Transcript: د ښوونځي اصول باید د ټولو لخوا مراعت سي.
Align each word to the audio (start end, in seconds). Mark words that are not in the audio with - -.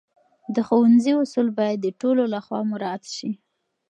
د 0.55 0.57
ښوونځي 0.67 1.11
اصول 1.21 1.47
باید 1.59 1.77
د 1.81 1.87
ټولو 2.01 2.23
لخوا 2.33 2.59
مراعت 2.71 3.03
سي. 3.15 3.29